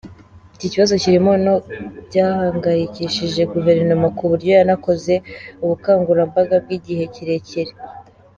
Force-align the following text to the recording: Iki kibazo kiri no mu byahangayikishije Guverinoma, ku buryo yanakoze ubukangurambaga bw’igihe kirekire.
Iki 0.55 0.67
kibazo 0.73 0.93
kiri 1.01 1.17
no 1.21 1.27
mu 1.45 1.55
byahangayikishije 2.07 3.41
Guverinoma, 3.53 4.07
ku 4.17 4.23
buryo 4.31 4.49
yanakoze 4.57 5.13
ubukangurambaga 5.63 6.55
bw’igihe 6.63 7.03
kirekire. 7.15 7.71